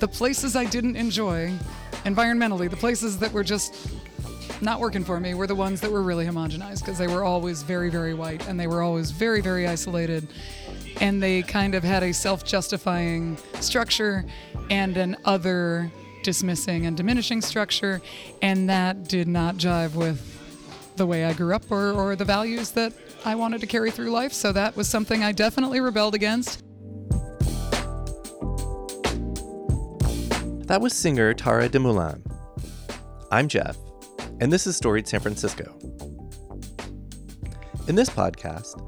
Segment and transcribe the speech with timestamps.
[0.00, 1.52] the places I didn't enjoy
[2.04, 3.90] environmentally, the places that were just
[4.62, 7.62] not working for me were the ones that were really homogenized because they were always
[7.62, 10.26] very, very white and they were always very, very isolated.
[11.00, 14.24] And they kind of had a self justifying structure
[14.70, 15.90] and an other
[16.22, 18.02] dismissing and diminishing structure.
[18.42, 20.26] And that did not jive with
[20.96, 22.92] the way I grew up or, or the values that
[23.24, 24.32] I wanted to carry through life.
[24.32, 26.62] So that was something I definitely rebelled against.
[30.70, 32.22] That was singer Tara DeMoulin.
[33.32, 33.76] I'm Jeff,
[34.38, 35.76] and this is Storied San Francisco.
[37.88, 38.80] In this podcast,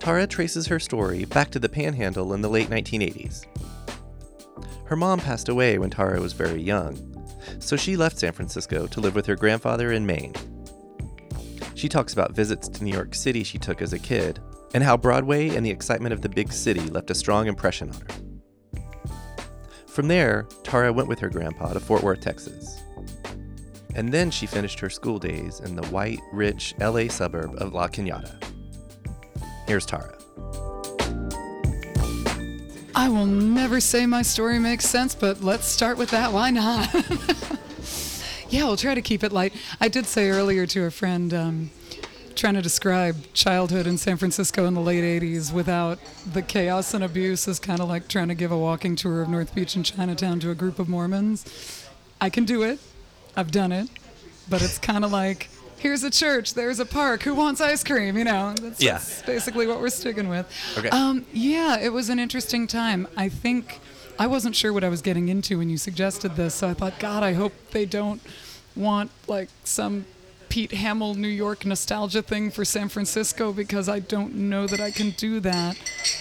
[0.00, 3.44] Tara traces her story back to the panhandle in the late 1980s.
[4.86, 6.96] Her mom passed away when Tara was very young,
[7.58, 10.32] so she left San Francisco to live with her grandfather in Maine.
[11.74, 14.40] She talks about visits to New York City she took as a kid,
[14.72, 18.00] and how Broadway and the excitement of the big city left a strong impression on
[18.00, 18.15] her.
[19.96, 22.82] From there, Tara went with her grandpa to Fort Worth, Texas.
[23.94, 27.88] And then she finished her school days in the white, rich LA suburb of La
[27.88, 28.36] Cañada.
[29.66, 30.14] Here's Tara.
[32.94, 36.30] I will never say my story makes sense, but let's start with that.
[36.30, 36.92] Why not?
[38.50, 39.54] yeah, we'll try to keep it light.
[39.80, 41.70] I did say earlier to a friend, um,
[42.36, 45.98] trying to describe childhood in San Francisco in the late 80s without
[46.32, 49.28] the chaos and abuse is kind of like trying to give a walking tour of
[49.28, 51.88] North Beach and Chinatown to a group of Mormons.
[52.20, 52.78] I can do it.
[53.36, 53.88] I've done it.
[54.48, 55.48] But it's kind of like
[55.78, 58.16] here's a church, there's a park, who wants ice cream?
[58.16, 58.94] You know, that's, yeah.
[58.94, 60.46] that's basically what we're sticking with.
[60.78, 60.88] Okay.
[60.90, 63.06] Um, yeah, it was an interesting time.
[63.16, 63.80] I think
[64.18, 66.98] I wasn't sure what I was getting into when you suggested this, so I thought,
[66.98, 68.20] God, I hope they don't
[68.74, 70.06] want like some
[70.56, 74.90] Pete Hamill New York nostalgia thing for San Francisco because I don't know that I
[74.90, 75.76] can do that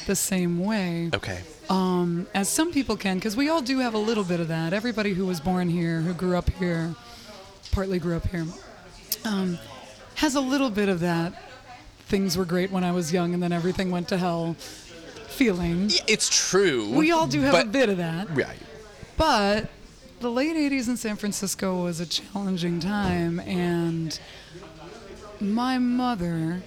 [0.07, 1.40] the same way Okay.
[1.69, 4.74] um, as some people can, because we all do have a little bit of that.
[4.74, 6.94] Everybody who was born here, who grew up here,
[7.72, 8.45] partly grew up here,
[9.24, 9.57] um,
[10.16, 11.41] has a little bit of that.
[12.07, 14.57] Things were great when I was young, and then everything went to hell.
[15.29, 15.91] Feeling.
[16.09, 16.91] It's true.
[16.91, 18.35] We all do have a but- bit of that.
[18.35, 18.59] Right.
[19.16, 19.69] But
[20.25, 24.19] the late 80s in San Francisco was a challenging time, and
[25.40, 26.63] my mother,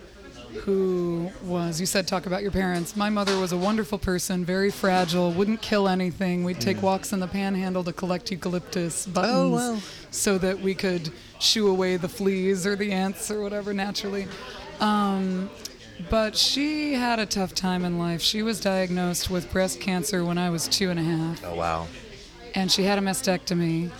[0.60, 4.70] who was, you said talk about your parents, my mother was a wonderful person, very
[4.70, 6.44] fragile, wouldn't kill anything.
[6.44, 9.78] We'd take walks in the panhandle to collect eucalyptus buttons wow.
[10.12, 14.28] so that we could shoo away the fleas or the ants or whatever naturally.
[14.78, 15.50] Um,
[16.08, 18.22] but she had a tough time in life.
[18.22, 21.88] She was diagnosed with breast cancer when I was two and a half Oh, wow.
[22.54, 23.90] And she had a mastectomy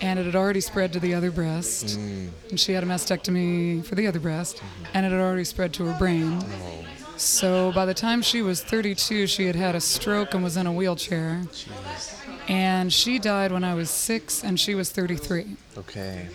[0.00, 1.98] and it had already spread to the other breast.
[1.98, 2.30] Mm.
[2.50, 4.84] And she had a mastectomy for the other breast mm-hmm.
[4.94, 6.38] and it had already spread to her brain.
[6.40, 6.84] Oh.
[7.16, 10.66] So by the time she was 32 she had had a stroke and was in
[10.66, 11.42] a wheelchair.
[12.48, 16.28] And she died when i was six and she was 33 Okay.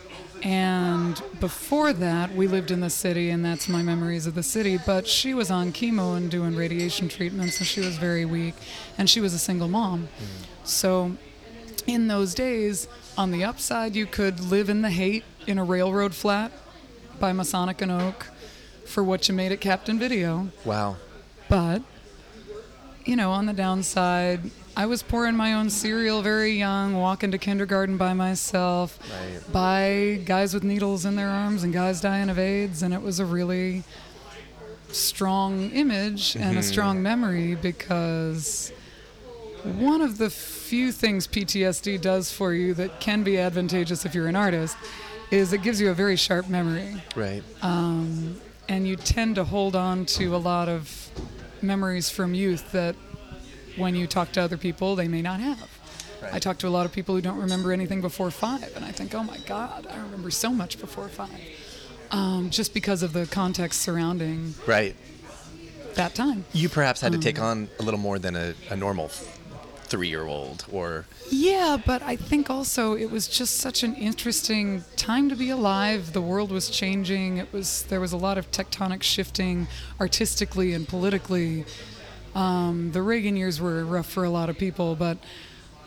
[0.44, 4.78] and before that, we lived in the city, and that's my memories of the city.
[4.86, 8.54] But she was on chemo and doing radiation treatments, and she was very weak,
[8.98, 10.08] and she was a single mom.
[10.08, 10.68] Mm.
[10.68, 11.18] So,
[11.88, 16.14] in those days, on the upside, you could live in the Haight in a railroad
[16.14, 16.52] flat
[17.20, 18.28] by Masonic and Oak
[18.86, 20.50] for what you made at Captain Video.
[20.66, 20.98] Wow.
[21.50, 21.82] But,
[23.06, 27.38] you know, on the downside, I was pouring my own cereal very young, walking to
[27.38, 29.54] kindergarten by myself, Right.
[29.54, 33.20] by guys with needles in their arms and guys dying of AIDS, and it was
[33.20, 33.84] a really
[34.92, 36.62] strong image and a mm-hmm.
[36.62, 38.72] strong memory because
[39.64, 44.28] one of the few things PTSD does for you that can be advantageous if you're
[44.28, 44.76] an artist
[45.32, 47.02] is it gives you a very sharp memory.
[47.16, 47.44] Right.
[47.62, 51.10] and you tend to hold on to a lot of
[51.62, 52.96] memories from youth that
[53.78, 55.70] when you talk to other people they may not have.
[56.32, 58.92] I talk to a lot of people who don't remember anything before five and i
[58.92, 61.30] think oh my god i remember so much before five.
[62.12, 64.96] Um, just because of the context surrounding right.
[65.96, 66.46] that time.
[66.54, 69.10] You perhaps had to take Um, on a little more than a, a normal
[69.94, 71.06] three year old or.
[71.30, 76.14] Yeah, but I think also it was just such an interesting time to be alive.
[76.14, 77.38] The world was changing.
[77.38, 79.68] It was there was a lot of tectonic shifting
[80.02, 81.66] artistically and politically.
[82.34, 85.20] Um, the Reagan years were rough for a lot of people, but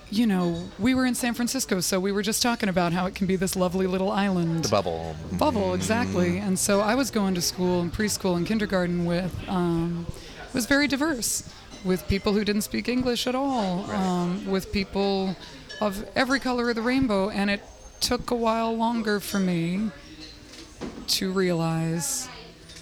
[0.08, 3.16] you know, we were in San Francisco, so we were just talking about how it
[3.16, 5.16] can be this lovely little island The bubble.
[5.32, 10.06] bubble exactly and so i was going to school and preschool and kindergarten with um,
[10.48, 11.42] it was very diverse
[11.86, 15.36] with people who didn't speak english at all um, with people
[15.80, 17.62] of every color of the rainbow and it
[18.00, 19.90] took a while longer for me
[21.06, 22.28] to realize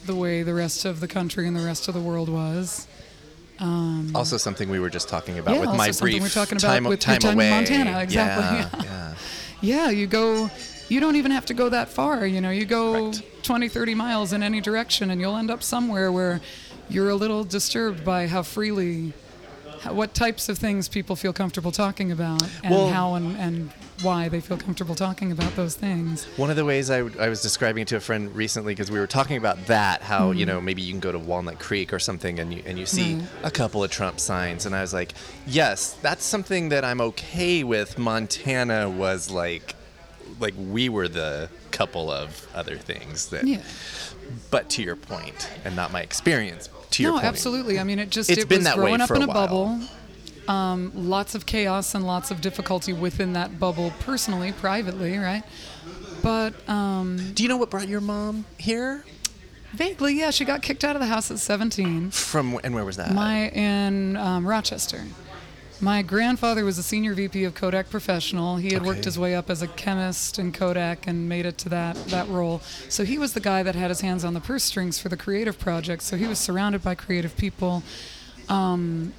[0.06, 2.86] the way the rest of the country and the rest of the world was
[3.60, 6.84] also, something we were just talking about yeah, with my brief we're talking about time,
[6.84, 7.50] with time time in away.
[7.50, 9.14] Montana, exactly, Yeah, yeah.
[9.60, 9.90] yeah.
[9.90, 10.50] You go,
[10.88, 12.26] you don't even have to go that far.
[12.26, 13.44] You know, you go Correct.
[13.44, 16.40] 20, 30 miles in any direction and you'll end up somewhere where
[16.94, 19.12] you're a little disturbed by how freely,
[19.91, 23.70] what types of things people feel comfortable talking about and Well- how and, and
[24.02, 26.25] why they feel comfortable talking about those things.
[26.37, 28.99] One of the ways I, I was describing it to a friend recently because we
[28.99, 30.38] were talking about that, how Mm-hmm.
[30.41, 32.87] you know maybe you can go to Walnut Creek or something and you and you
[32.87, 33.25] see Right.
[33.44, 35.12] a couple of Trump signs, and I was like,
[35.47, 37.97] yes, that's something that I'm okay with.
[37.99, 39.75] Montana was like,
[40.40, 43.61] like we were the couple of other things that, Yeah.
[44.50, 46.69] but to your point, and not my experience.
[46.94, 47.26] To your no, point.
[47.26, 47.79] absolutely.
[47.79, 49.23] I mean, it just It's it been was that way growing up for a in
[49.25, 49.35] a while.
[49.46, 49.81] bubble.
[50.46, 55.43] Um, lots of chaos and lots of difficulty within that bubble, personally, privately, right?
[56.23, 59.05] But um, Do you know what brought your mom here?
[59.73, 62.11] vaguely, yeah, she got kicked out of the house at 17.
[62.12, 63.12] From and where was that?
[63.12, 65.02] My in um, Rochester.
[65.81, 68.56] My grandfather was a senior VP of Kodak Professional.
[68.56, 71.69] He had worked his way up as a chemist in Kodak and made it to
[71.71, 72.61] that that role.
[72.88, 75.17] So he was the guy that had his hands on the purse strings for the
[75.17, 76.05] creative projects.
[76.06, 77.82] So he was surrounded by creative people.
[78.49, 79.12] Um,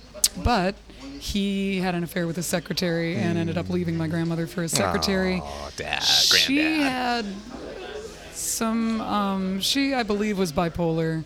[0.43, 0.75] but
[1.19, 4.71] he had an affair with his secretary and ended up leaving my grandmother for his
[4.71, 5.41] secretary.
[5.43, 7.25] Aw, dad, She granddad.
[7.25, 7.25] had
[8.33, 9.01] some.
[9.01, 11.23] Um, she, I believe, was bipolar.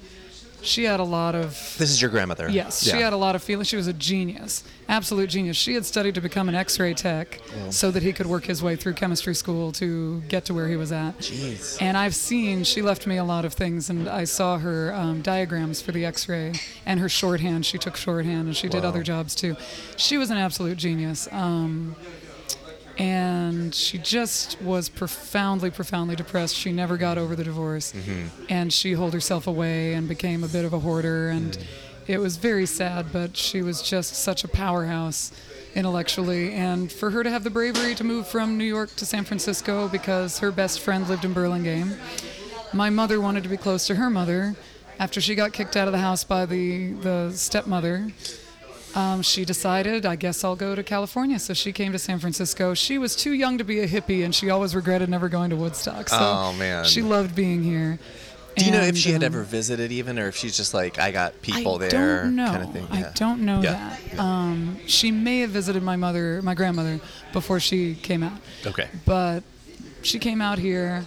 [0.61, 1.51] She had a lot of.
[1.77, 2.49] This is your grandmother.
[2.49, 3.67] Yes, she had a lot of feelings.
[3.67, 5.55] She was a genius, absolute genius.
[5.57, 7.39] She had studied to become an X-ray tech,
[7.69, 10.75] so that he could work his way through chemistry school to get to where he
[10.75, 11.17] was at.
[11.19, 11.77] Jeez.
[11.81, 15.21] And I've seen she left me a lot of things, and I saw her um,
[15.21, 16.53] diagrams for the X-ray
[16.85, 17.65] and her shorthand.
[17.65, 18.89] She took shorthand, and she did Wow.
[18.89, 19.55] other jobs too.
[19.97, 21.27] She was an absolute genius.
[21.31, 21.95] Um,
[22.99, 26.53] and she just was profoundly, profoundly depressed.
[26.53, 28.27] She never got over the divorce, mm-hmm.
[28.49, 31.29] and she holed herself away and became a bit of a hoarder.
[31.29, 31.63] And mm.
[32.07, 35.31] it was very sad, but she was just such a powerhouse
[35.75, 36.51] intellectually.
[36.51, 39.87] And for her to have the bravery to move from New York to San Francisco
[39.87, 41.97] because her best friend lived in Burlingame,
[42.73, 44.55] my mother wanted to be close to her mother.
[44.99, 48.11] After she got kicked out of the house by the, the stepmother,
[48.95, 51.39] um, she decided, I guess I'll go to California.
[51.39, 52.73] So she came to San Francisco.
[52.73, 55.55] She was too young to be a hippie, and she always regretted never going to
[55.55, 56.09] Woodstock.
[56.09, 56.85] So Oh, man.
[56.85, 57.99] she loved being here.
[58.57, 60.73] Do you know if And, she had um, ever visited, even, or if she's just
[60.73, 62.47] like, I got people I there, don't know.
[62.47, 62.87] kind of thing?
[62.91, 63.95] I don't know Yeah.
[64.11, 64.19] that.
[64.19, 66.99] Um, she may have visited my mother, my grandmother,
[67.31, 68.39] before she came out.
[68.65, 68.89] Okay.
[69.05, 69.43] But
[70.01, 71.05] she came out here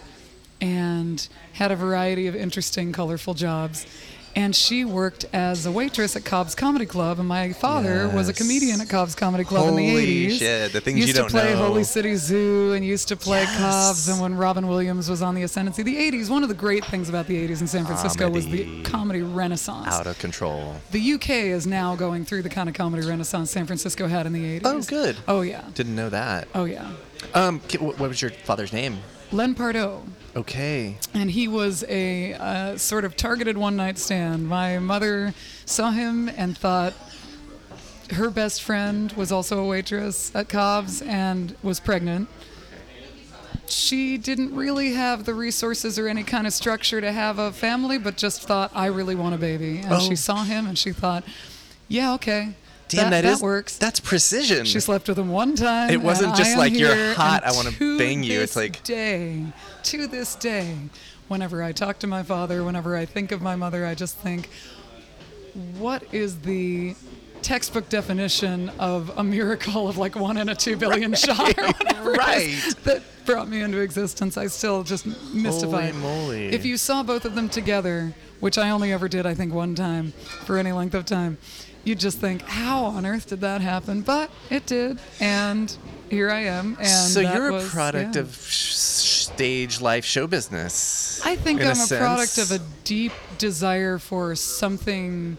[0.62, 3.86] and had a variety of interesting, colorful jobs.
[4.34, 8.32] And she worked as a waitress at Cobb's Comedy Club, and my father was a
[8.32, 10.38] comedian at Cobb's Comedy Club in the Holy 80s.
[10.38, 11.38] shit, the things used you don't know.
[11.40, 11.66] Used to play know.
[11.68, 13.58] Holy City Zoo and used to play Yes.
[13.58, 15.82] Cobb's, and when Robin Williams was on the ascendancy.
[15.82, 18.64] The 80s, one of the great things about the 80s in San Francisco was the
[18.64, 18.82] Comedy.
[18.84, 19.88] comedy renaissance.
[19.88, 20.76] Out of control.
[20.92, 24.32] The UK is now going through the kind of comedy renaissance San Francisco had in
[24.32, 24.62] the 80s.
[24.64, 25.16] Oh, good.
[25.28, 25.64] Oh, yeah.
[25.74, 26.48] Didn't know that.
[26.54, 26.90] Oh, yeah.
[27.34, 28.96] Um, what was your father's name?
[29.30, 30.02] Len Pardo.
[30.34, 30.96] Okay.
[31.12, 34.48] And he was a uh, sort of targeted one night stand.
[34.48, 35.34] My mother
[35.66, 36.94] saw him and thought
[38.12, 42.28] her best friend was also a waitress at Cobb's and was pregnant.
[43.68, 47.96] She didn't really have the resources or any kind of structure to have a family,
[47.98, 49.78] but just thought, I really want a baby.
[49.78, 49.98] And Oh.
[50.00, 51.24] she saw him and she thought,
[51.88, 52.54] yeah, okay.
[52.96, 53.76] Damn, that, that is works.
[53.78, 54.64] That's precision.
[54.64, 55.90] She slept with him one time.
[55.90, 58.40] It wasn't just like, "You're hot, I wanna bang you.
[58.40, 59.44] It's like- day,
[59.84, 60.76] to this day,
[61.28, 64.48] whenever I talk to my father, whenever I think of my mother, I just think,
[65.78, 66.94] what is the
[67.42, 72.14] textbook definition of a miracle of like one in a two billion shot or whatever
[72.14, 72.84] it is Right.
[72.84, 74.36] that brought me into existence?
[74.36, 75.94] I still just mystified.
[75.94, 76.46] Holy moly.
[76.52, 79.74] If you saw both of them together, which I only ever did, I think, one
[79.74, 80.12] time
[80.44, 81.38] for any length of time,
[81.84, 84.02] you'd just think, how on earth did that happen?
[84.02, 85.74] But it did, and
[86.10, 86.76] here I am.
[86.78, 88.22] And so you're a was- product yeah.
[88.22, 91.20] of sh- stage life show business.
[91.24, 92.00] I think I'm a, sense.
[92.00, 95.36] product of a deep desire for something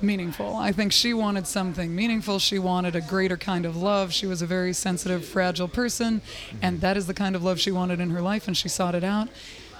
[0.00, 0.56] meaningful.
[0.56, 2.38] I think she wanted something meaningful.
[2.38, 4.12] She wanted a greater kind of love.
[4.12, 6.58] She was a very sensitive, fragile person, mm-hmm.
[6.62, 8.94] and that is the kind of love she wanted in her life, and she sought
[8.94, 9.28] it out.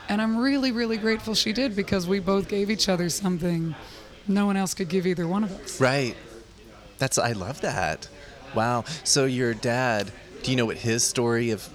[0.08, 3.74] And I'm really, really grateful she did because we both gave each other something
[4.28, 5.80] no one else could give either one of us.
[5.80, 6.16] Right.
[6.98, 8.08] That's I love that.
[8.54, 8.84] Wow.
[9.04, 10.10] So your dad,
[10.42, 11.68] do you know what his story of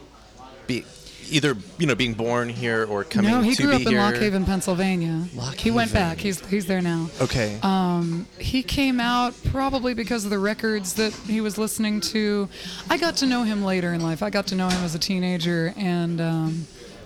[0.67, 0.84] be
[1.29, 3.96] either, you know, being born here or coming no, he grew up in?
[3.96, 5.25] Lock Haven, Pennsylvania.
[5.36, 6.17] Lock he went back.
[6.17, 7.10] He's he's there now.
[7.22, 7.60] Okay.
[7.63, 12.50] Um, he came out probably because of the records that he was listening to.
[12.89, 14.24] I got to know him later in life.
[14.24, 16.65] I got to know him as a teenager and um,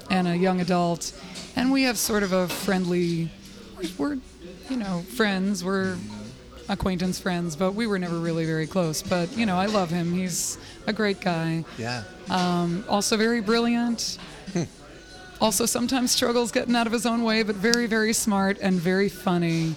[0.10, 1.12] and a young adult,
[1.56, 3.30] and we have sort of a friendly.
[3.78, 4.18] We're, we're
[4.70, 5.64] you know friends.
[5.64, 5.98] We're
[6.70, 9.02] acquaintance friends, but we were never really very close.
[9.02, 10.14] But you know, I love him.
[10.14, 10.58] He's
[10.88, 11.64] a great guy.
[11.78, 12.04] Yeah.
[12.90, 14.18] Also very brilliant.
[15.42, 19.10] also sometimes struggles getting out of his own way, but very very smart and very
[19.10, 19.76] funny,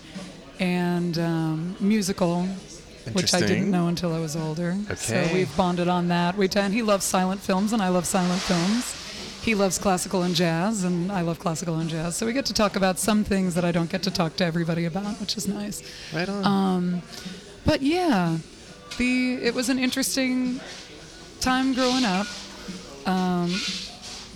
[0.58, 2.46] and um, musical.
[3.12, 4.76] Which I didn't know until I was older.
[4.84, 4.94] Okay.
[4.94, 6.36] So we've bonded on that.
[6.36, 9.07] We and he loves silent films, and I love silent films.
[9.48, 12.16] He loves classical and jazz, and I love classical and jazz.
[12.16, 14.44] So we get to talk about some things that I don't get to talk to
[14.44, 15.82] everybody about, which is nice.
[16.12, 16.44] Right on.
[16.44, 17.02] Um,
[17.64, 18.36] But yeah,
[18.98, 20.60] the it was an interesting
[21.40, 22.26] time growing up
[23.06, 23.58] um,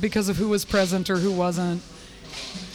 [0.01, 1.83] because of who was present or who wasn't.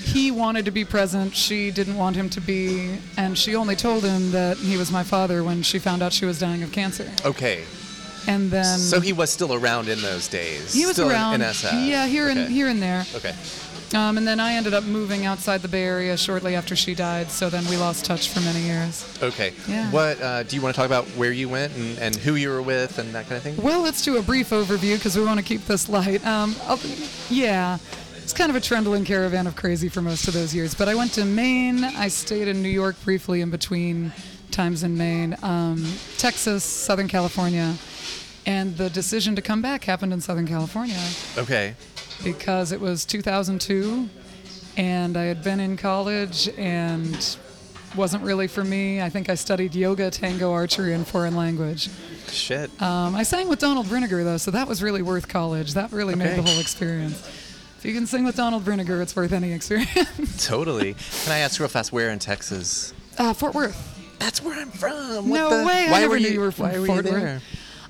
[0.03, 1.36] He wanted to be present.
[1.36, 5.01] She didn't want him to be, and she only told him that he was my
[5.03, 7.12] father when she found out she was dying of cancer.
[7.25, 7.63] okay.
[8.27, 10.74] And then so he was still around in those days.
[10.74, 11.88] he was still around, in, SF.
[11.88, 12.43] yeah, here okay.
[12.43, 13.05] and here and there.
[13.15, 13.34] Okay.
[13.93, 17.31] Um, and then I ended up moving outside the Bay Area shortly after she died.
[17.31, 19.17] So then we lost touch for many years.
[19.24, 19.53] Okay.
[19.67, 19.89] Yeah.
[19.91, 21.05] What uh, do you want to talk about?
[21.15, 23.55] Where you went and, and who you were with and that kind of thing?
[23.57, 26.25] Well, let's do a brief overview because we want to keep this light.
[26.27, 26.53] Um,
[27.29, 27.77] yeah,
[28.17, 30.75] it's kind of a trundling caravan of crazy for most of those years.
[30.75, 31.86] But I went to Maine.
[31.86, 34.12] I stayed in New York briefly in between
[34.57, 35.85] times in Maine, um,
[36.17, 37.75] Texas, Southern California.
[38.47, 40.97] And the decision to come back happened in Southern California
[41.37, 41.75] Okay.
[42.23, 44.09] because it was 2002
[44.75, 47.37] and I had been in college and
[47.95, 48.99] wasn't really for me.
[49.01, 51.89] I think I studied yoga, tango, archery, and foreign language.
[52.31, 52.69] Shit.
[52.81, 55.75] Um, I sang with Donald Brinegar though, so that was really worth college.
[55.75, 57.19] That really made the whole experience.
[57.77, 60.47] If you can sing with Donald Brinegar, it's worth any experience.
[60.47, 60.95] totally.
[61.23, 62.91] Can I ask real fast where in Texas?
[63.19, 63.93] uh, Fort Worth.
[64.19, 65.29] That's where I'm from.
[65.29, 65.88] no the- way!
[65.88, 67.41] I Why never were knew you, were from why were you there?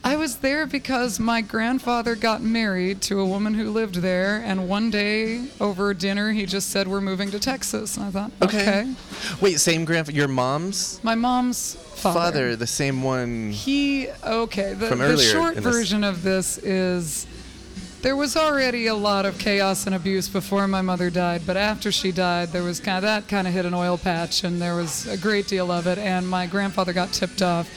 [0.04, 4.70] I was there because my grandfather got married to a woman who lived there, and
[4.70, 8.62] one day over dinner he just said, "We're moving to Texas." And I thought, Okay.
[8.62, 8.94] okay.
[9.42, 10.16] Wait, same grandfather.
[10.18, 12.20] Your mom's My mom's father.
[12.20, 13.52] father, the same one.
[13.52, 14.74] He okay.
[14.74, 17.26] The, From the earlier short version of this is
[18.08, 21.92] there was already a lot of chaos and abuse before my mother died, but after
[21.92, 24.78] she died, there was kind of that kind of hit an oil patch, and there
[24.78, 25.98] was a great deal of it.
[25.98, 27.70] And my grandfather got tipped off,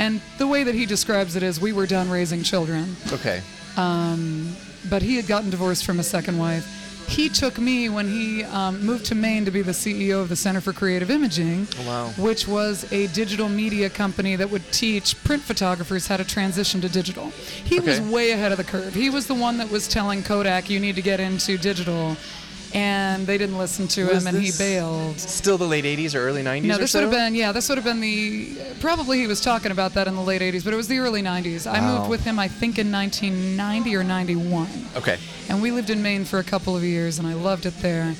[0.00, 3.40] and the way that he describes it is, we were done raising children Okay.
[3.76, 4.56] Um,
[4.90, 6.66] but he had gotten divorced from a second wife.
[7.06, 10.36] He took me when he um, moved to Maine to be the CEO of the
[10.36, 12.06] Center for Creative Imaging, Oh, wow.
[12.22, 16.88] which was a digital media company that would teach print photographers how to transition to
[16.88, 17.30] digital.
[17.64, 18.92] He was way ahead of the curve.
[18.94, 22.16] He was the one that was telling Kodak, you need to get into digital.
[22.74, 25.18] And they didn't listen to Was him and he bailed.
[25.18, 26.98] Still the late 80s or early 90s No, this so?
[26.98, 30.08] would have been yeah, this would have been the probably he was talking about that
[30.08, 31.70] in the late 80s, but it was the early 90s.
[31.70, 34.68] I moved with him I think in 1990 or 91.
[34.96, 35.18] Okay.
[35.48, 38.14] And we lived in Maine for a couple of years, and I loved it there.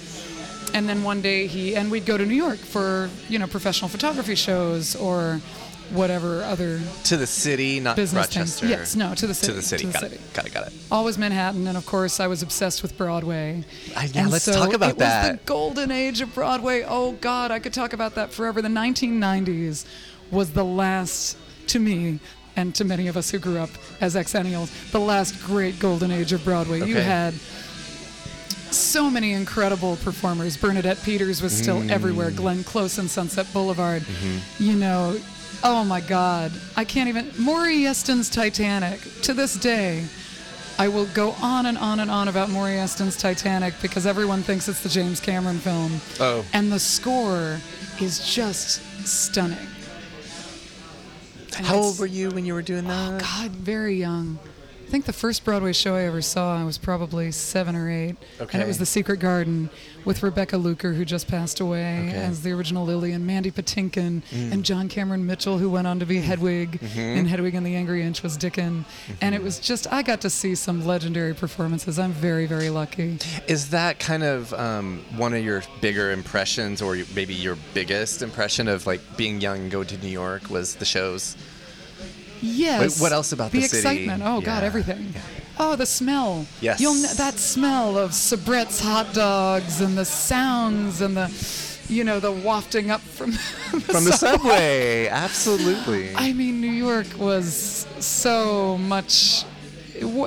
[0.74, 3.88] And then one day he and we'd go to New York for you know professional
[3.88, 5.40] photography shows or
[5.90, 8.36] whatever other To the city, not business things.
[8.62, 8.66] Rochester.
[8.66, 9.52] Yes, no, to the city.
[9.52, 9.80] To the city.
[9.82, 10.14] to the got city.
[10.16, 10.32] it.
[10.34, 10.54] Got it.
[10.54, 10.72] Got it.
[10.90, 13.64] Always Manhattan, and of course I was obsessed with Broadway.
[13.96, 16.84] I- yeah, And let's so talk about it it was the golden age of Broadway.
[16.86, 18.60] Oh God, I could talk about that forever.
[18.62, 19.84] The 1990s
[20.30, 21.36] was the last,
[21.68, 22.18] to me,
[22.56, 26.32] and to many of us who grew up as exennials, the last great golden age
[26.32, 26.78] of Broadway.
[26.86, 27.34] You had
[28.70, 30.56] so many incredible performers.
[30.56, 31.90] Bernadette Peters was still Mm.
[31.90, 32.30] everywhere.
[32.30, 34.02] Glenn Close and Sunset Boulevard.
[34.02, 34.62] Mm-hmm.
[34.62, 35.18] You know,
[35.62, 37.30] oh my God, I can't even.
[37.38, 39.00] Maury Yeston's Titanic.
[39.22, 40.04] To this day,
[40.78, 44.68] I will go on and on and on about Maury Yeston's Titanic because everyone thinks
[44.68, 46.00] it's the James Cameron film.
[46.20, 46.44] Oh.
[46.52, 47.58] And the score
[48.00, 49.58] is just stunning.
[51.56, 53.14] And How old were you when you were doing that?
[53.14, 54.38] Oh God, very young.
[54.86, 58.14] I think the first Broadway show I ever saw, I was probably seven or eight.
[58.38, 59.68] And it was The Secret Garden
[60.04, 62.16] with Rebecca Luker, who just passed away Okay.
[62.16, 64.52] as the original Lily, and Mandy Patinkin, Mm.
[64.52, 67.00] and John Cameron Mitchell, who went on to be Hedwig, Mm-hmm.
[67.00, 68.84] and Hedwig and the Angry Inch was Dickon.
[69.20, 71.98] And it was just, I got to see some legendary performances.
[71.98, 73.18] I'm very, very lucky.
[73.48, 78.68] Is that kind of um, one of your bigger impressions, or maybe your biggest impression
[78.68, 80.48] of like being young and going to New York?
[80.48, 81.36] Was the shows?
[82.40, 83.00] Yes.
[83.00, 83.78] what else about the city?
[83.78, 84.22] excitement?
[84.24, 84.66] Oh God, Yeah.
[84.66, 85.14] everything.
[85.58, 86.46] Oh, the smell.
[86.60, 86.80] Yes.
[86.80, 91.30] You'll that smell of Sabrett's hot dogs and the sounds and the,
[91.88, 93.32] you know, the wafting up from
[93.80, 96.14] From the subway, absolutely.
[96.14, 99.44] I mean, New York was so much,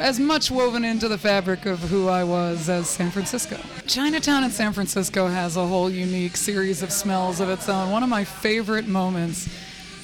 [0.01, 3.57] as much woven into the fabric of who I was as San Francisco.
[3.85, 7.91] Chinatown in San Francisco has a whole unique series of smells of its own.
[7.91, 9.47] One of my favorite moments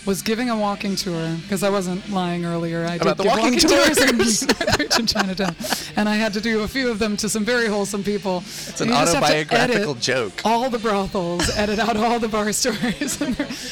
[0.06, 2.86] was giving a walking tour because I wasn't lying earlier.
[2.86, 4.42] I About did the give walking tours in tours.
[4.48, 5.56] North Beach and Chinatown,
[5.96, 8.40] and I had to do a few of them to some very wholesome people.
[8.40, 10.34] It's an autobiographical joke.
[10.46, 13.20] All the brothels, edit out all the bar stories,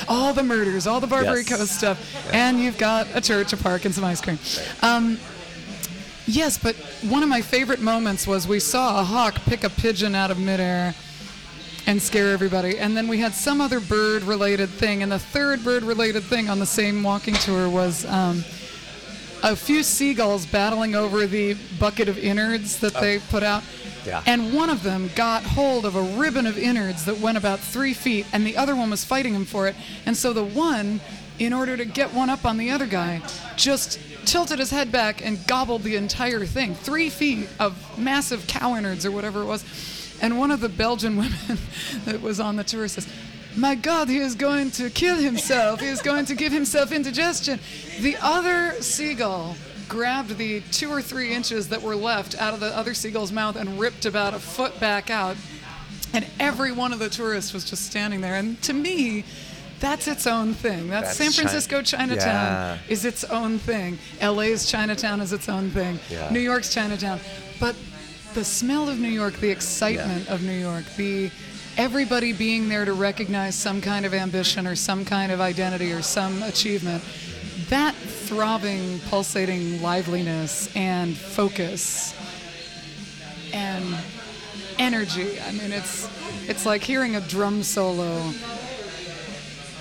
[0.08, 1.58] all the murders, all the Barbary Yes.
[1.58, 4.40] Coast stuff, and you've got a church, a park, and some ice cream.
[4.82, 5.20] Um,
[6.25, 6.75] Yes, but
[7.10, 10.40] one of my favorite moments was we saw a hawk pick a pigeon out of
[10.40, 10.96] midair
[11.86, 12.78] and scare everybody.
[12.78, 15.04] And then we had some other bird related thing.
[15.04, 18.44] And the third bird related thing on the same walking tour was um,
[19.44, 23.63] a few seagulls battling over the bucket of innards that they put out.
[24.06, 24.24] Yeah.
[24.25, 27.94] And one of them got hold of a ribbon of innards that went about three
[27.94, 29.75] feet, and the other one was fighting him for it.
[30.06, 31.00] And so the one,
[31.40, 33.22] in order to get one up on the other guy,
[33.56, 36.75] just tilted his head back and gobbled the entire thing.
[36.75, 39.63] Three feet of massive cow innards or whatever it was.
[40.24, 41.60] And one of the Belgian women
[42.06, 43.08] that was on the tour says,
[43.56, 45.80] my God, he is going to kill himself.
[45.82, 47.60] He is going to give himself indigestion.
[48.00, 49.56] The other seagull
[49.89, 53.56] grabbed the two or three inches that were left out of the other seagull's mouth
[53.56, 55.36] and ripped about a foot back out.
[56.13, 58.36] And every one of the tourists was just standing there.
[58.36, 59.25] And to me,
[59.80, 60.88] that's its own thing.
[60.89, 62.77] That's, That's San Francisco Chinatown Yeah.
[62.88, 64.00] is its own thing.
[64.22, 66.00] LA's Chinatown is its own thing.
[66.10, 66.30] Yeah.
[66.32, 67.20] New York's Chinatown.
[67.60, 67.75] But
[68.34, 71.30] the smell of New York, the excitement of New York, the
[71.78, 76.02] everybody being there to recognize some kind of ambition or some kind of identity or
[76.02, 77.04] some achievement,
[77.70, 82.13] that throbbing, pulsating liveliness and focus
[83.54, 83.96] and
[84.80, 85.40] energy.
[85.40, 86.10] I mean, it's
[86.50, 88.32] it's like hearing a drum solo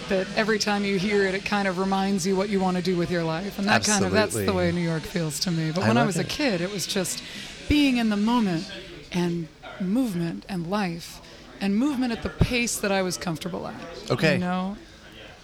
[0.08, 2.82] that every time you hear it, it kind of reminds you what you want to
[2.82, 5.50] do with your life, and that kind of that's the way New York feels to
[5.50, 5.70] me.
[5.70, 7.22] But when I love was a kid, it was just
[7.68, 8.70] being in the moment
[9.12, 9.48] and
[9.80, 11.20] movement and life
[11.60, 13.74] and movement at the pace that I was comfortable at.
[14.10, 14.34] Okay.
[14.34, 14.76] you know,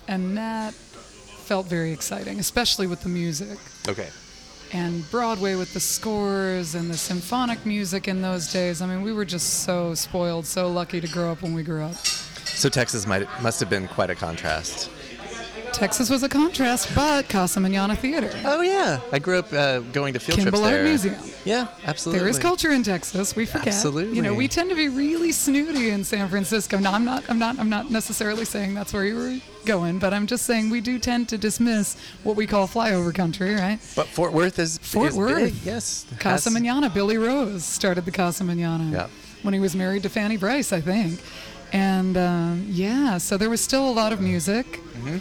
[0.08, 3.58] and that felt very exciting, especially with the music
[3.88, 4.08] Okay.
[4.72, 8.82] and Broadway with the scores and the symphonic music in those days.
[8.82, 11.82] I mean, we were just so spoiled, so lucky to grow up when we grew
[11.84, 11.94] up.
[11.94, 14.90] So Texas might must have been quite a contrast.
[15.78, 18.30] Texas was a contrast, but Casa Manana Theater.
[18.44, 20.84] Oh yeah, I grew up uh, going to field Kimball trips Art there.
[20.84, 21.16] Museum.
[21.44, 22.18] Yeah, absolutely.
[22.18, 23.36] There is culture in Texas.
[23.36, 23.68] We forget.
[23.68, 24.16] Absolutely.
[24.16, 26.78] You know, we tend to be really snooty in San Francisco.
[26.78, 27.22] No, I'm not.
[27.28, 27.60] I'm not.
[27.60, 30.98] I'm not necessarily saying that's where you were going, but I'm just saying we do
[30.98, 33.78] tend to dismiss what we call flyover country, right?
[33.94, 35.36] But Fort Worth is Fort is Worth.
[35.36, 36.06] big, yes.
[36.18, 36.90] Casa Manana.
[36.90, 39.06] Billy Rose started the Casa Manana Yeah.
[39.42, 41.20] when he was married to Fanny Brice, I think.
[41.72, 44.66] And um, yeah, so there was still a lot of music.
[44.72, 45.18] Mm-hmm.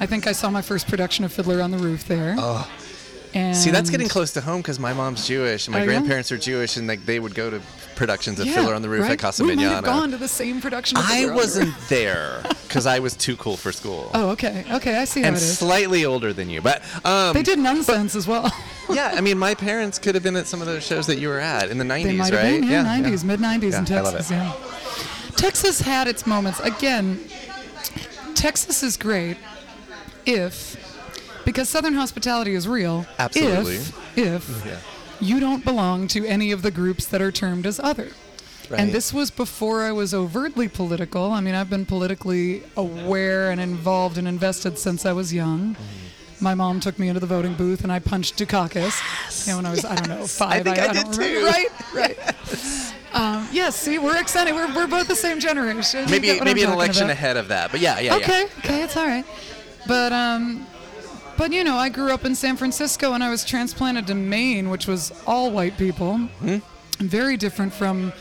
[0.00, 2.34] I think I saw my first production of Fiddler on the Roof there.
[2.38, 2.68] Oh.
[3.34, 5.88] And See, that's getting close to home because my mom's Jewish and my Oh, yeah?
[5.88, 7.62] grandparents are Jewish, and like they would go to
[7.96, 9.12] productions of yeah, Fiddler on the Roof right?
[9.12, 10.98] at Casa we might have gone to the same production.
[10.98, 11.88] Of I the wasn't Roof.
[11.88, 14.10] there because I was too cool for school.
[14.12, 17.58] Oh, okay, okay, I see how and slightly older than you, but um, they did
[17.58, 18.52] nonsense as well.
[18.90, 21.28] yeah, I mean, my parents could have been at some of those shows that you
[21.28, 22.42] were at in the '90s, They might right?
[22.44, 24.30] have been, yeah, 90s, mid 90s in Yeah, I love Texas.
[24.30, 24.34] it.
[24.34, 24.52] Yeah.
[25.36, 26.60] Texas had its moments.
[26.60, 27.18] Again,
[28.34, 29.36] Texas is great
[30.26, 30.76] if,
[31.44, 33.76] because Southern hospitality is real, Absolutely.
[33.76, 34.76] if, if Yeah.
[35.20, 38.08] you don't belong to any of the groups that are termed as other.
[38.70, 38.80] Right.
[38.80, 41.30] And this was before I was overtly political.
[41.32, 45.74] I mean, I've been politically aware and involved and invested since I was young.
[45.74, 46.44] Mm-hmm.
[46.44, 49.46] My mom took me into the voting booth and I punched Dukakis.
[49.46, 50.52] You know, when I was, I don't know, five.
[50.52, 51.50] I think I don't did remember.
[51.50, 51.94] too.
[51.94, 52.94] Right, right.
[53.14, 54.54] Um, yes, see, we're excited.
[54.54, 56.06] We're, we're both the same generation.
[56.10, 57.12] Maybe maybe an election about.
[57.12, 58.58] ahead of that, but yeah, yeah, Okay, yeah.
[58.64, 59.24] okay, it's all right.
[59.86, 60.66] But um,
[61.36, 64.70] but you know, I grew up in San Francisco and I was transplanted to Maine,
[64.70, 66.18] which was all white people.
[66.18, 66.58] Hmm?
[66.98, 68.12] Very different from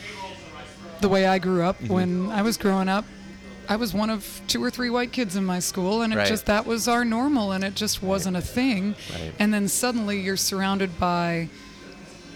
[1.02, 1.78] the way I grew up.
[1.80, 1.94] Mm-hmm.
[1.94, 3.06] When I was growing up,
[3.70, 6.28] I was one of two or three white kids in my school, and it Right.
[6.28, 8.96] just that was our normal, and it just wasn't a thing.
[9.14, 9.34] Right.
[9.40, 11.50] And then suddenly you're surrounded by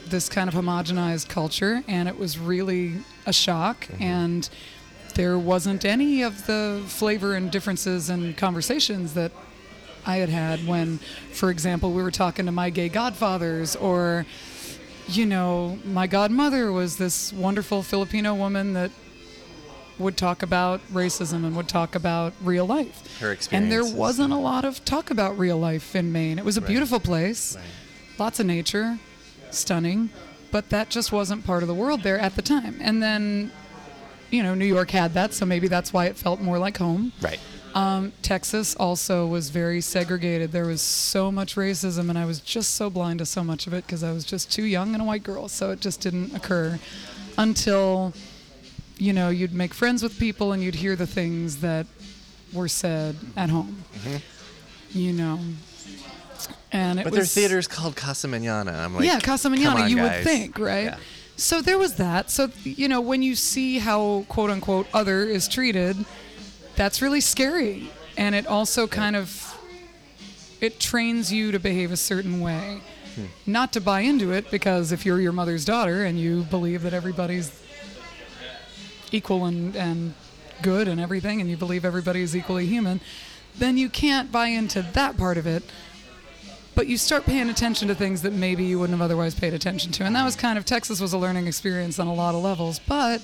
[0.08, 2.94] this kind of homogenized culture, and it was really
[3.26, 3.86] a shock.
[3.88, 4.04] Mm-hmm.
[4.04, 4.50] And
[5.16, 9.32] there wasn't any of the flavor and differences and conversations that
[10.06, 11.00] I had had when,
[11.32, 14.26] for example, we were talking to my gay godfathers, or,
[15.08, 18.92] you know, my godmother was this wonderful Filipino woman that
[19.98, 23.18] would talk about racism and would talk about real life.
[23.20, 26.38] Her And there wasn't a lot of talk about real life in Maine.
[26.38, 26.68] It was a Right.
[26.68, 27.58] beautiful place,
[28.20, 29.00] lots of nature,
[29.52, 30.10] stunning,
[30.52, 32.76] but that just wasn't part of the world there at the time.
[32.82, 33.52] And then,
[34.36, 37.12] you know, New York had that, so maybe that's why it felt more like home.
[37.22, 37.40] Right.
[37.74, 40.52] Um, Texas also was very segregated.
[40.52, 43.74] There was so much racism, and I was just so blind to so much of
[43.74, 45.48] it because I was just too young and a white girl.
[45.50, 46.80] So it just didn't occur
[47.38, 48.14] until,
[48.98, 51.86] you know, you'd make friends with people and you'd hear the things that
[52.54, 53.84] were said at home.
[54.92, 55.40] you know.
[56.72, 58.72] And it But was their theater's called Casa Manana.
[58.72, 60.18] I'm like, yeah, Casa Manana, on, you guys.
[60.18, 60.86] would think, right?
[60.86, 60.98] Yeah.
[61.38, 62.30] So there was that.
[62.32, 65.98] So, you know, when you see how quote unquote other is treated,
[66.76, 67.90] that's really scary.
[68.18, 69.52] And it also kind of
[70.62, 72.82] it trains you to behave a certain way.
[73.16, 73.26] Hmm.
[73.46, 76.94] Not to buy into it because if you're your mother's daughter and you believe that
[76.94, 77.62] everybody's
[79.12, 80.14] equal and, and
[80.62, 83.02] good and everything and you believe everybody is equally human,
[83.58, 85.64] then you can't buy into that part of it
[86.76, 89.92] but you start paying attention to things that maybe you wouldn't have otherwise paid attention
[89.94, 90.04] to.
[90.04, 92.80] And that was kind of Texas was a learning experience on a lot of levels,
[92.80, 93.22] but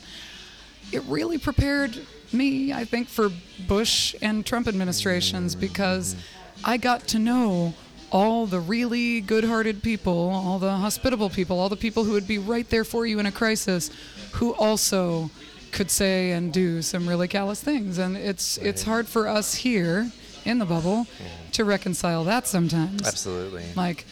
[0.92, 2.00] it really prepared
[2.34, 3.30] me, I think, for
[3.68, 6.16] Bush and Trump administrations because
[6.64, 7.74] I got to know
[8.12, 12.38] all the really good-hearted people, all the hospitable people, all the people who would be
[12.38, 13.90] right there for you in a crisis,
[14.34, 15.30] who also
[15.72, 17.98] could say and do some really callous things.
[17.98, 20.12] And it's it's hard for us here
[20.44, 21.08] in the bubble
[21.54, 23.08] to reconcile that sometimes.
[23.08, 23.66] Absolutely.
[23.76, 24.06] Like,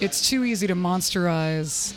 [0.00, 1.94] it's too easy to monsterize,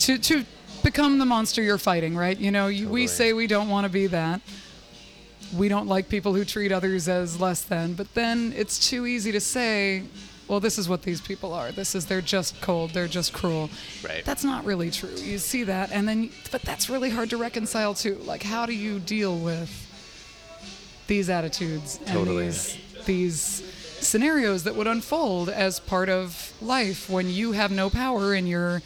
[0.00, 0.44] to to
[0.82, 2.38] become the monster you're fighting, right?
[2.38, 4.40] You know, you, we say we don't want to be that.
[5.56, 9.32] We don't like people who treat others as less than, but then it's too easy
[9.32, 10.04] to say,
[10.46, 11.72] well, this is what these people are.
[11.72, 13.70] This is they're just cold, they're just cruel.
[14.02, 14.24] Right.
[14.24, 15.10] That's not really true.
[15.10, 18.16] You see that, and then, but that's really hard to reconcile too.
[18.24, 19.70] Like, how do you deal with
[21.06, 22.44] these attitudes and Totally.
[22.44, 23.62] these these
[24.08, 28.80] scenarios that would unfold as part of life when you have no power and you're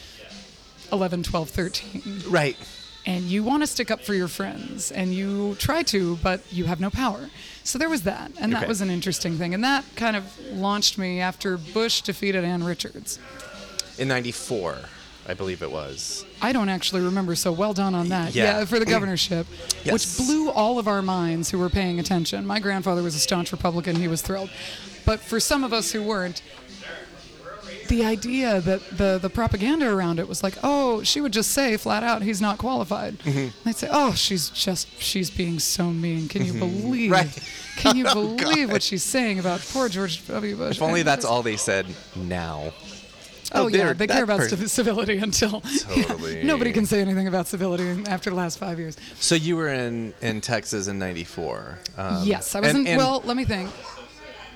[0.90, 2.56] 11, 12, 13 Right.
[3.06, 6.64] and you want to stick up for your friends and you try to but you
[6.64, 7.30] have no power.
[7.64, 8.68] So there was that and that Okay.
[8.68, 13.18] was an interesting thing and that kind of launched me after Bush defeated Ann Richards.
[13.98, 14.78] In 94,
[15.28, 16.24] I believe it was.
[16.40, 18.34] I don't actually remember, so well done on that.
[18.34, 18.64] Yeah.
[18.64, 19.46] for the governorship,
[19.84, 19.92] Yes.
[20.18, 22.44] which blew all of our minds who were paying attention.
[22.46, 24.50] My grandfather was a staunch Republican; he was thrilled.
[25.06, 26.42] But for some of us who weren't,
[27.88, 31.76] the idea that the the propaganda around it was like, oh, she would just say
[31.76, 33.18] flat out, he's not qualified.
[33.20, 33.48] Mm-hmm.
[33.64, 36.28] They'd say, oh, she's just she's being so mean.
[36.28, 37.10] Can you believe?
[37.10, 37.12] Mm-hmm.
[37.12, 37.48] Right.
[37.76, 38.72] Can you Oh, believe God.
[38.72, 40.56] what she's saying about poor George W.
[40.56, 40.76] Bush?
[40.76, 42.72] If only that's all they said now.
[43.54, 45.62] Oh, yeah, they care about person- civility until
[45.94, 48.96] yeah, nobody can say anything about civility after the last five years.
[49.16, 51.78] So you were in, in Texas in 94.
[51.96, 52.86] Um, yes, I was and- in.
[52.86, 53.70] and well, let me think.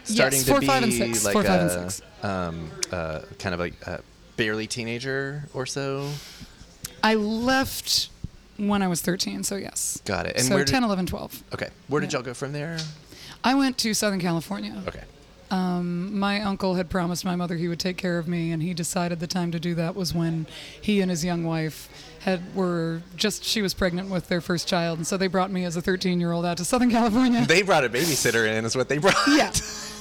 [0.05, 1.25] starting yes, to four, be five, and six.
[1.25, 2.03] like four, five, a, and six.
[2.23, 4.01] Um, uh, kind of like a
[4.37, 6.11] barely teenager or so.
[7.03, 8.09] I left
[8.57, 10.01] when I was 13, so yes.
[10.05, 10.37] Got it.
[10.37, 11.43] And so where did, 10, 11, 12.
[11.55, 11.69] Okay.
[11.89, 12.19] Where did Yeah.
[12.19, 12.79] y'all go from there?
[13.45, 14.83] I went to Southern California.
[14.89, 15.03] Okay.
[15.51, 19.21] My uncle had promised my mother he would take care of me, and he decided
[19.21, 20.47] the time to do that was when
[20.81, 21.89] he and his young wife
[22.21, 25.65] had were just she was pregnant with their first child, and so they brought me
[25.65, 27.45] as a 13 year old out to Southern California.
[27.47, 29.17] They brought a babysitter in, is what they brought.
[29.29, 29.53] yeah,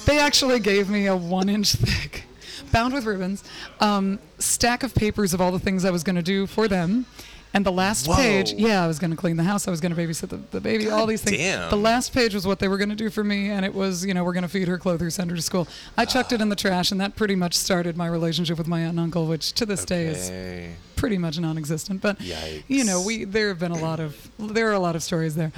[0.06, 2.24] they actually gave me a one inch thick,
[2.72, 3.44] bound with ribbons,
[3.80, 7.06] um, stack of papers of all the things I was going to do for them.
[7.54, 8.16] And the last Whoa.
[8.16, 9.66] page, yeah, I was going to clean the house.
[9.66, 11.38] I was going to babysit the, the baby, all these things.
[11.38, 11.70] damn.
[11.70, 14.04] The last page was what they were going to do for me, and it was,
[14.04, 15.66] you know, we're going to feed her, clothe her, send her to school.
[15.96, 18.80] I chucked it in the trash, and that pretty much started my relationship with my
[18.80, 22.02] aunt and uncle, which to this day is pretty much non-existent.
[22.02, 22.64] But Yikes.
[22.68, 25.34] you know, we there have been a lot of there are a lot of stories
[25.34, 25.52] there.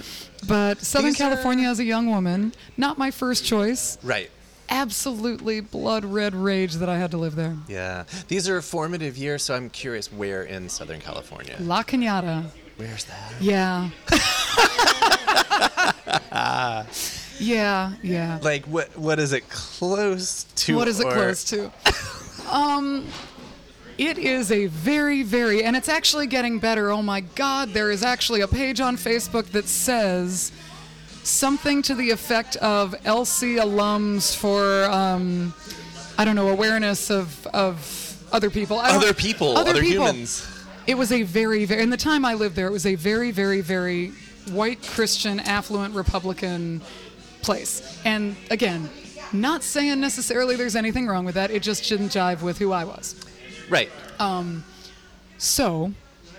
[0.46, 3.98] But Southern These are- California as a young woman, not my first choice.
[4.04, 4.30] Right.
[4.70, 7.56] Absolutely blood red rage that I had to live there.
[7.68, 8.04] Yeah.
[8.28, 11.56] These are formative years, so I'm curious where in Southern California.
[11.60, 12.44] La Cañada.
[12.76, 13.32] Where's that?
[13.40, 13.90] Yeah.
[17.38, 18.38] yeah, yeah.
[18.42, 20.76] Like what what is it close to?
[20.76, 21.72] What is it or- close to?
[22.50, 23.06] um,
[23.98, 26.92] it is a very, very, and it's actually getting better.
[26.92, 30.52] Oh my God, there is actually a page on Facebook that says
[31.28, 35.54] something to the effect of LC alums for, um,
[36.16, 38.78] I don't know, awareness of, of other people.
[38.78, 40.46] Other people, other humans.
[40.86, 43.30] It was a very, very, in the time I lived there, it was a very,
[43.30, 44.12] very, very
[44.50, 46.80] white Christian, affluent Republican
[47.42, 48.00] place.
[48.04, 48.88] And again,
[49.32, 51.50] not saying necessarily there's anything wrong with that.
[51.50, 53.14] It just didn't jive with who I was.
[53.68, 53.90] Right.
[55.36, 55.92] So,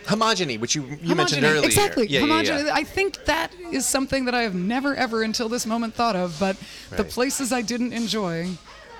[0.09, 1.65] Homogeny, which you you mentioned earlier.
[1.65, 2.07] Exactly.
[2.07, 2.51] Yeah, yeah, yeah.
[2.51, 2.69] homogeny.
[2.71, 6.35] I think that is something that I have never, ever until this moment thought of.
[6.39, 6.57] But
[6.95, 8.49] the places I didn't enjoy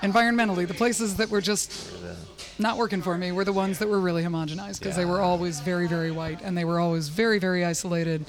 [0.02, 1.92] environmentally, the places that were just
[2.58, 5.60] not working for me, were the ones that were really homogenized because they were always
[5.60, 8.24] very, very white and they were always very, very isolated.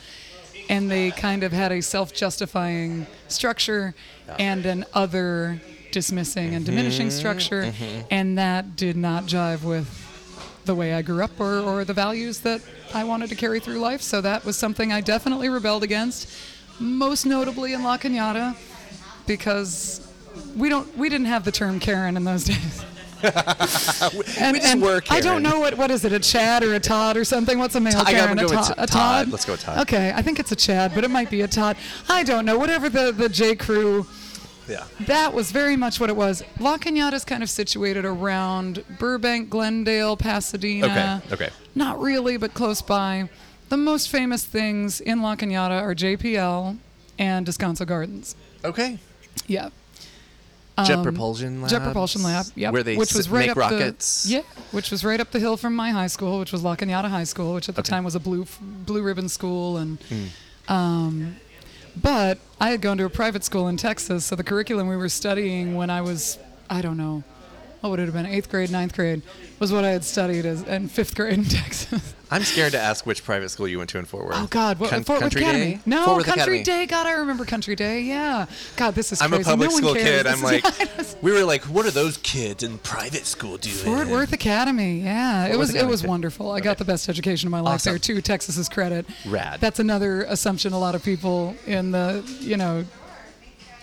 [0.69, 3.93] And they kind of had a self justifying structure
[4.39, 7.73] and an other dismissing and diminishing Mm-hmm, structure.
[8.09, 10.00] And that did not jive with
[10.65, 12.61] the way I grew up or, or the values that
[12.93, 14.01] I wanted to carry through life.
[14.01, 16.29] So that was something I definitely rebelled against,
[16.79, 18.55] most notably in La Cañada,
[19.25, 20.07] because
[20.55, 22.85] we don't we didn't have the term Karen in those days.
[23.21, 27.17] we just were I don't know what what is it, a Chad or a Todd
[27.17, 27.59] or something?
[27.59, 28.39] What's a male gotta Karen?
[28.39, 28.87] a, with Todd- a Todd.
[28.87, 29.29] Todd?
[29.29, 29.79] Let's go with Todd.
[29.81, 31.77] Okay, I think it's a Chad, but it might be a Todd.
[32.09, 32.57] I don't know.
[32.57, 34.07] Whatever the the J Crew.
[34.67, 34.85] Yeah.
[35.01, 36.43] That was very much what it was.
[36.59, 41.21] La Cañada is kind of situated around Burbank, Glendale, Pasadena.
[41.27, 41.33] Okay.
[41.45, 41.49] Okay.
[41.75, 43.29] Not really, but close by.
[43.69, 46.77] The most famous things in La Cañada are JPL
[47.17, 48.35] and Descanso Gardens.
[48.63, 48.99] Okay.
[49.47, 49.69] Yeah.
[50.85, 51.69] Jet Um, Propulsion Lab.
[51.69, 52.73] Jet Propulsion Lab, yep.
[52.73, 54.23] Where they which was right make up rockets.
[54.23, 56.75] The, yeah, which was right up the hill from my high school, which was La
[56.75, 57.89] Cañada High School, which at the Okay.
[57.89, 60.71] time was a blue blue ribbon school, and Hmm.
[60.73, 61.35] um,
[61.99, 65.09] but I had gone to a private school in Texas, so the curriculum we were
[65.09, 66.37] studying when I was
[66.69, 67.23] I don't know,
[67.81, 69.21] what would it have been eighth grade, ninth grade,
[69.59, 72.15] was what I had studied as in fifth grade in Texas.
[72.31, 74.35] I'm scared to ask which private school you went to in Fort Worth.
[74.37, 75.73] Oh God, what, Con- Fort Worth Country Academy?
[75.75, 75.79] Day?
[75.85, 76.63] No, Fort Worth Country Academy.
[76.63, 76.85] Day.
[76.85, 78.01] God, I remember Country Day.
[78.01, 78.45] Yeah.
[78.77, 79.41] God, this is I'm crazy.
[79.41, 80.23] a public no one school cares.
[80.23, 80.25] kid.
[80.25, 80.53] This I'm
[80.95, 83.75] is- like, we were like, what are those kids in private school doing?
[83.75, 86.51] Fort Worth Academy, yeah, it Worth was it Academy, was wonderful.
[86.51, 86.63] I Okay.
[86.63, 87.91] got the best education of my life Awesome.
[87.93, 89.05] there to Texas's credit.
[89.25, 89.59] Rad.
[89.59, 92.85] That's another assumption a lot of people in the you know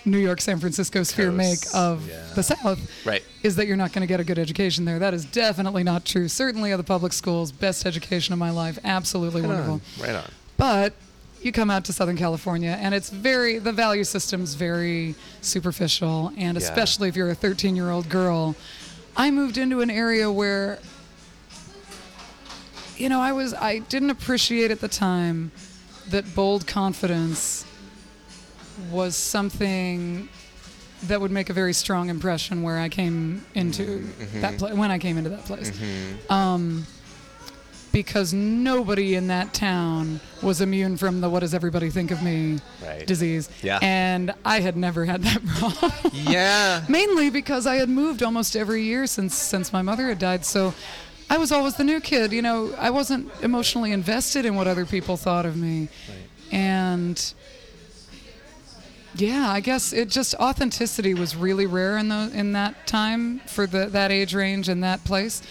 [0.05, 2.25] New York, San Francisco sphere make of yeah.
[2.35, 2.79] the South.
[3.05, 3.23] Right.
[3.43, 4.99] Is that you're not going to get a good education there?
[4.99, 6.27] That is definitely not true.
[6.27, 9.73] Certainly, of the public schools, best education of my life, absolutely Right wonderful.
[9.73, 9.81] on.
[9.99, 10.31] Right on.
[10.57, 10.93] But
[11.41, 16.57] you come out to Southern California, and it's very the value system's very superficial, and
[16.57, 16.63] Yeah.
[16.63, 18.55] especially if you're a 13 year old girl.
[19.17, 20.79] I moved into an area where,
[22.97, 25.51] you know, I was I didn't appreciate at the time
[26.09, 27.65] that bold confidence
[28.91, 30.29] was something
[31.03, 34.41] that would make a very strong impression where I came into Mm-hmm.
[34.41, 35.71] that place when I came into that place.
[36.29, 36.85] Um,
[37.91, 42.59] because nobody in that town was immune from the "what does everybody think of me"
[42.85, 43.07] Right.
[43.07, 43.49] disease.
[43.63, 43.79] Yeah.
[43.81, 45.91] And I had never had that problem.
[46.13, 46.83] Yeah.
[46.87, 50.45] Mainly because I had moved almost every year since since my mother had died.
[50.45, 50.73] So
[51.31, 52.31] I was always the new kid.
[52.31, 55.87] You know, I wasn't emotionally invested in what other people thought of me.
[56.51, 57.33] And
[59.15, 63.65] yeah, I guess it just authenticity was really rare in the in that time for
[63.65, 65.41] the that age range and that place.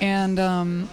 [0.00, 0.88] And um,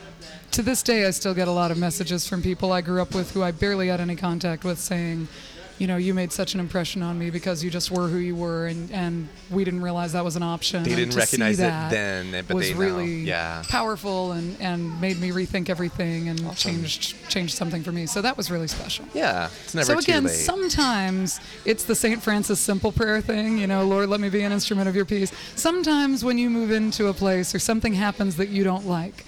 [0.52, 3.15] to this day, I still get a lot of messages from people I grew up
[3.15, 5.30] with who I barely had any contact with saying,
[5.77, 8.36] you know, you made such an impression on me because you just were who you
[8.36, 10.84] were, and, and we didn't realize that was an option.
[10.84, 13.63] They didn't recognize it then, but was they really yeah.
[13.67, 18.05] powerful and, and made me rethink everything and changed changed something for me.
[18.05, 19.05] So that was really special.
[19.13, 19.49] Yeah.
[19.63, 20.36] It's never So again, too late.
[20.36, 22.21] sometimes it's the St.
[22.21, 25.31] Francis simple prayer thing, you know, Lord, let me be an instrument of your peace.
[25.55, 29.25] Sometimes when you move into a place or something happens that you don't like,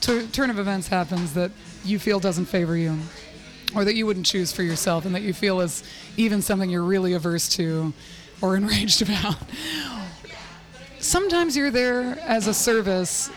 [0.00, 1.50] tu- turn of events happens that
[1.84, 2.98] you feel doesn't favor you
[3.74, 5.82] or that you wouldn't choose for yourself and that you feel is
[6.16, 7.92] even something you're really averse to
[8.40, 9.36] or enraged about.
[10.98, 13.30] Sometimes you're there as a service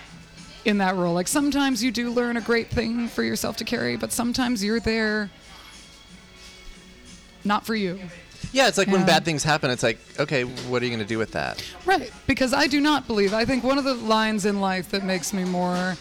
[0.66, 1.14] in that role.
[1.14, 4.80] Like sometimes you do learn a great thing for yourself to carry, but sometimes you're
[4.80, 5.30] there
[7.44, 8.00] not for you.
[8.54, 11.08] yeah, it's like when bad things happen, it's like, okay, what are you going to
[11.08, 11.64] do with that?
[11.86, 13.34] Right, because I do not believe.
[13.34, 15.98] I think one of the lines in life that makes me more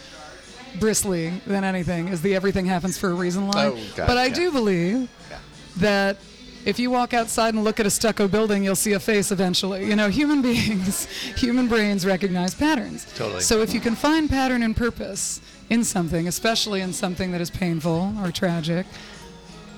[0.80, 3.72] bristly than anything is the everything happens for a reason line.
[3.74, 4.34] Oh, God, but I yeah.
[4.34, 5.38] do believe Yeah.
[5.78, 6.16] that
[6.64, 9.84] if you walk outside and look at a stucco building, you'll see a face eventually.
[9.86, 11.06] You know, human beings,
[11.36, 13.06] human brains recognize patterns.
[13.16, 13.40] Totally.
[13.40, 17.50] So if you can find pattern and purpose in something, especially in something that is
[17.50, 18.86] painful or tragic,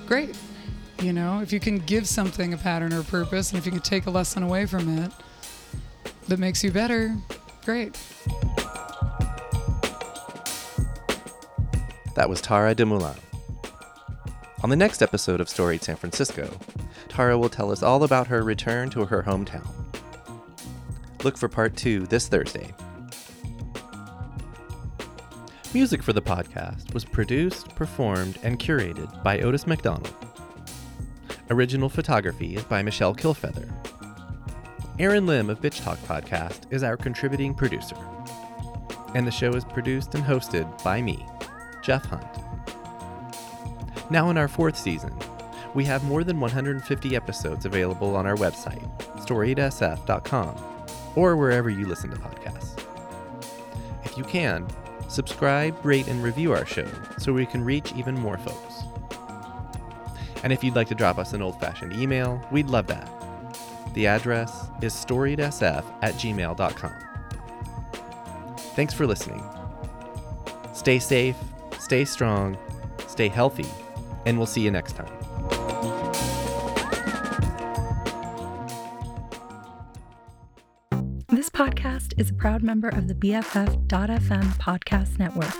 [0.05, 0.37] great.
[1.01, 3.71] You know, if you can give something a pattern or a purpose, and if you
[3.71, 5.11] can take a lesson away from it
[6.27, 7.15] that makes you better,
[7.65, 7.97] great.
[12.15, 12.85] That was Tara de.
[14.63, 16.49] On the next episode of Storied San Francisco,
[17.09, 19.67] Tara will tell us all about her return to her hometown.
[21.23, 22.73] Look for part two this Thursday.
[25.73, 30.15] Music for the podcast was produced, performed, and curated by Otis McDonald.
[31.49, 33.69] Original photography is by Michelle Kilfeather.
[34.99, 37.97] Aaron Lim of Bitch Talk Podcast is our contributing producer.
[39.13, 41.25] And the show is produced and hosted by me,
[41.85, 42.25] Jeff Hunt.
[44.09, 45.13] Now, in our fourth season,
[45.75, 48.83] we have more than 150 episodes available on our website,
[49.17, 50.55] storiedsf.com,
[51.15, 52.83] or wherever you listen to podcasts.
[54.03, 54.67] If you can,
[55.09, 56.87] subscribe, rate, and review our show
[57.19, 58.83] so we can reach even more folks.
[60.43, 63.09] And if you'd like to drop us an old fashioned email, we'd love that.
[63.93, 66.95] The address is storiedsf at gmail.com.
[68.75, 69.43] Thanks for listening.
[70.73, 71.37] Stay safe,
[71.85, 72.57] stay strong,
[73.07, 73.67] stay healthy,
[74.25, 75.13] and we'll see you next time.
[81.29, 85.53] This podcast is a proud member of the BFF.FM podcast network.